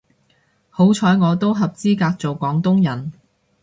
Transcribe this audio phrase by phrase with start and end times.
[0.71, 3.11] 好彩我都合資格做廣東人